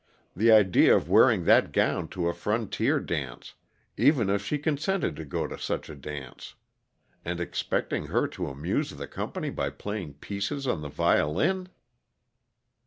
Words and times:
The 0.35 0.51
idea 0.51 0.95
of 0.97 1.11
wearing 1.11 1.45
that 1.45 1.71
gown 1.71 2.07
to 2.07 2.27
a 2.27 2.33
frontier 2.33 2.99
dance 2.99 3.53
even 3.97 4.31
if 4.31 4.43
she 4.43 4.57
consented 4.57 5.15
to 5.15 5.23
go 5.25 5.45
to 5.45 5.59
such 5.59 5.89
a 5.91 5.95
dance! 5.95 6.55
And 7.23 7.39
expecting 7.39 8.07
her 8.07 8.27
to 8.29 8.47
amuse 8.47 8.89
the 8.89 9.05
company 9.07 9.51
by 9.51 9.69
playing 9.69 10.15
"pieces" 10.15 10.65
on 10.65 10.81
the 10.81 10.89
violin! 10.89 11.69